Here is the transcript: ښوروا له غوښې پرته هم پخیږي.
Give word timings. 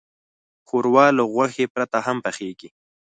ښوروا 0.67 1.05
له 1.17 1.23
غوښې 1.33 1.65
پرته 1.73 1.97
هم 2.05 2.17
پخیږي. 2.25 2.69